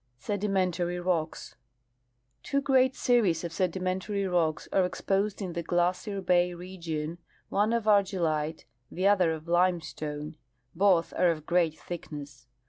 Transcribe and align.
Sedimentary 0.17 0.99
Rocks. 0.99 1.57
Two 2.41 2.59
great 2.59 2.95
series 2.95 3.43
of 3.43 3.53
sedimentary 3.53 4.25
rocks 4.27 4.67
are 4.73 4.83
exposed 4.83 5.43
in 5.43 5.53
the 5.53 5.61
Glacier 5.61 6.21
bay 6.21 6.55
region, 6.55 7.19
one 7.49 7.71
of 7.71 7.83
argillite, 7.83 8.65
the 8.89 9.07
other 9.07 9.31
of 9.31 9.47
limestone; 9.47 10.37
both 10.73 11.13
are 11.15 11.29
of 11.29 11.45
great 11.45 11.77
thickness. 11.77 12.47